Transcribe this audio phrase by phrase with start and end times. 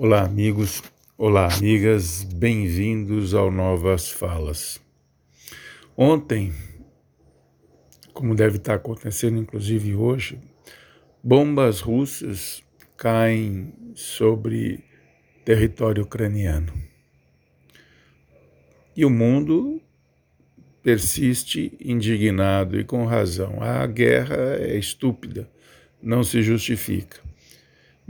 [0.00, 0.80] Olá, amigos,
[1.16, 4.80] olá, amigas, bem-vindos ao Novas Falas.
[5.96, 6.54] Ontem,
[8.12, 10.38] como deve estar acontecendo inclusive hoje,
[11.20, 12.62] bombas russas
[12.96, 14.84] caem sobre
[15.44, 16.72] território ucraniano.
[18.96, 19.82] E o mundo
[20.80, 23.60] persiste indignado e com razão.
[23.60, 25.50] A guerra é estúpida,
[26.00, 27.27] não se justifica.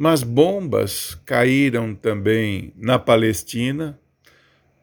[0.01, 3.99] Mas bombas caíram também na Palestina,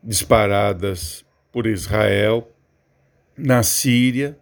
[0.04, 1.24] disparadas
[1.54, 2.52] por Israel,
[3.38, 4.38] na Síria,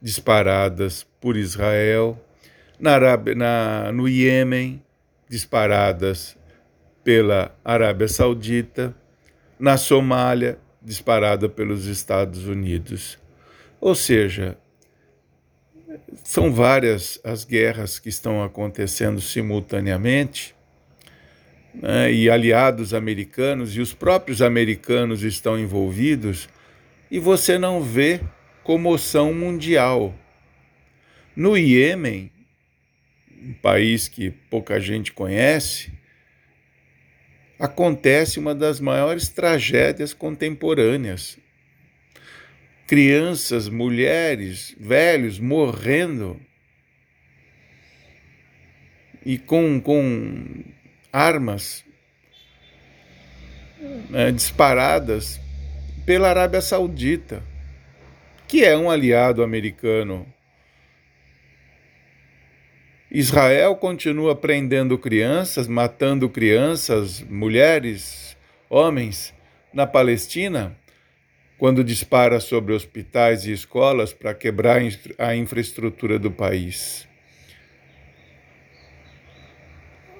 [0.00, 2.18] disparadas por Israel,
[2.80, 4.82] na Arábia, na, no Iêmen,
[5.28, 6.38] disparadas
[7.04, 8.96] pela Arábia Saudita,
[9.60, 13.18] na Somália, disparada pelos Estados Unidos.
[13.78, 14.56] Ou seja,
[16.24, 20.54] são várias as guerras que estão acontecendo simultaneamente,
[21.74, 26.48] né, e aliados americanos e os próprios americanos estão envolvidos,
[27.10, 28.20] e você não vê
[28.64, 30.14] comoção mundial.
[31.34, 32.30] No Iêmen,
[33.40, 35.92] um país que pouca gente conhece,
[37.58, 41.38] acontece uma das maiores tragédias contemporâneas
[42.88, 46.40] crianças, mulheres, velhos morrendo
[49.24, 50.64] e com, com
[51.12, 51.84] armas
[54.08, 55.38] né, disparadas
[56.06, 57.42] pela Arábia Saudita,
[58.46, 60.26] que é um aliado americano.
[63.10, 68.34] Israel continua prendendo crianças, matando crianças, mulheres,
[68.70, 69.34] homens
[69.74, 70.74] na Palestina
[71.58, 74.80] quando dispara sobre hospitais e escolas para quebrar
[75.18, 77.06] a infraestrutura do país.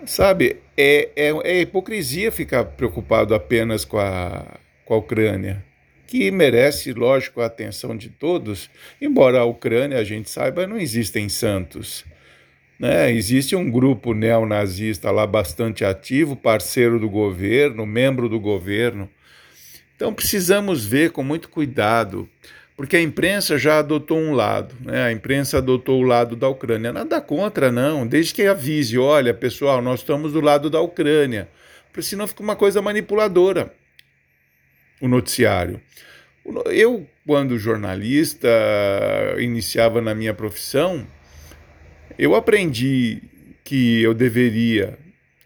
[0.05, 5.65] Sabe, é, é, é hipocrisia ficar preocupado apenas com a, com a Ucrânia,
[6.07, 8.69] que merece, lógico, a atenção de todos,
[9.01, 12.05] embora a Ucrânia, a gente saiba, não existem santos.
[12.79, 13.13] Né?
[13.13, 19.11] Existe um grupo neonazista lá bastante ativo, parceiro do governo, membro do governo,
[19.99, 22.29] então precisamos ver com muito cuidado,
[22.77, 25.07] porque a imprensa já adotou um lado, né?
[25.07, 26.93] a imprensa adotou o lado da Ucrânia.
[26.93, 31.49] Nada contra, não, desde que avise: olha, pessoal, nós estamos do lado da Ucrânia,
[31.89, 33.75] porque senão fica uma coisa manipuladora
[35.01, 35.81] o noticiário.
[36.67, 38.49] Eu, quando jornalista,
[39.41, 41.05] iniciava na minha profissão,
[42.17, 43.21] eu aprendi
[43.65, 44.97] que eu deveria,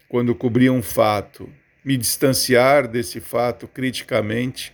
[0.07, 1.49] quando cobria um fato,
[1.83, 4.73] me distanciar desse fato criticamente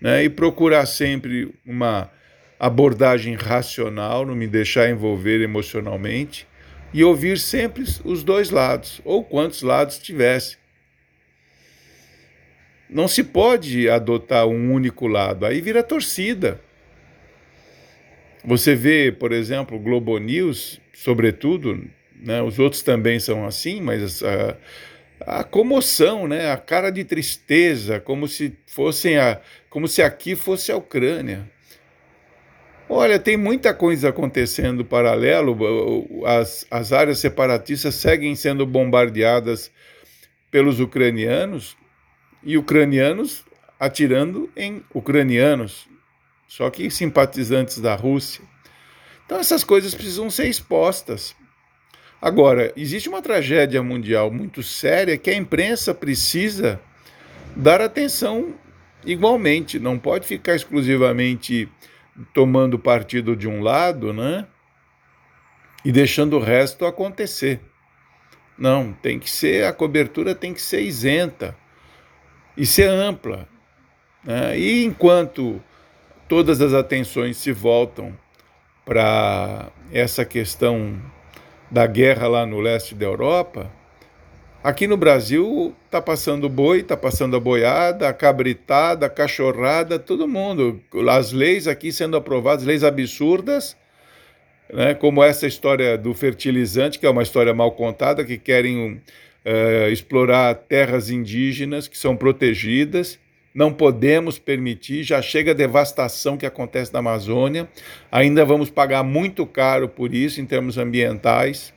[0.00, 2.10] né, e procurar sempre uma
[2.58, 6.46] abordagem racional, não me deixar envolver emocionalmente
[6.92, 10.56] e ouvir sempre os dois lados, ou quantos lados tivesse.
[12.88, 16.60] Não se pode adotar um único lado, aí vira torcida.
[18.44, 24.56] Você vê, por exemplo, Globo News, sobretudo, né, os outros também são assim, mas uh,
[25.26, 26.52] a comoção, né?
[26.52, 31.50] A cara de tristeza, como se fossem a, como se aqui fosse a Ucrânia.
[32.88, 35.58] Olha, tem muita coisa acontecendo paralelo.
[36.24, 39.72] As, as áreas separatistas seguem sendo bombardeadas
[40.52, 41.76] pelos ucranianos
[42.44, 43.44] e ucranianos
[43.78, 45.88] atirando em ucranianos,
[46.46, 48.44] só que simpatizantes da Rússia.
[49.26, 51.34] Então essas coisas precisam ser expostas.
[52.26, 56.80] Agora, existe uma tragédia mundial muito séria que a imprensa precisa
[57.54, 58.52] dar atenção
[59.04, 61.68] igualmente, não pode ficar exclusivamente
[62.34, 64.44] tomando partido de um lado, né?
[65.84, 67.60] E deixando o resto acontecer.
[68.58, 71.56] Não, tem que ser, a cobertura tem que ser isenta
[72.56, 73.48] e ser ampla.
[74.24, 74.58] Né?
[74.58, 75.62] E enquanto
[76.28, 78.18] todas as atenções se voltam
[78.84, 81.00] para essa questão
[81.70, 83.70] da guerra lá no leste da Europa,
[84.62, 90.28] aqui no Brasil está passando boi, está passando a boiada, a cabritada, a cachorrada, todo
[90.28, 90.80] mundo.
[91.08, 93.76] As leis aqui sendo aprovadas, leis absurdas,
[94.72, 99.88] né, como essa história do fertilizante, que é uma história mal contada, que querem uh,
[99.90, 103.18] explorar terras indígenas que são protegidas
[103.56, 107.66] não podemos permitir, já chega a devastação que acontece na Amazônia,
[108.12, 111.72] ainda vamos pagar muito caro por isso em termos ambientais.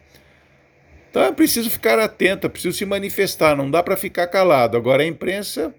[1.10, 4.76] Então é preciso ficar atento, é preciso se manifestar, não dá para ficar calado.
[4.76, 5.74] Agora a imprensa,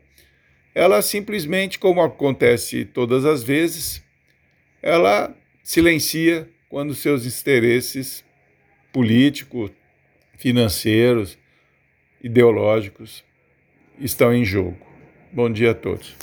[0.74, 4.02] ela simplesmente, como acontece todas as vezes,
[4.82, 8.24] ela silencia quando seus interesses
[8.90, 9.70] políticos,
[10.38, 11.36] financeiros
[12.24, 13.22] ideológicos
[14.00, 14.89] estão em jogo.
[15.32, 16.16] Bom dia a todos.